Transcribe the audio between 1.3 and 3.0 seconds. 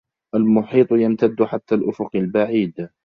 حتى الأفق البعيد.